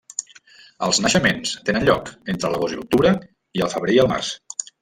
[0.87, 3.15] Els naixements tenen lloc entre l'agost i l'octubre,
[3.61, 4.35] i el febrer i el març.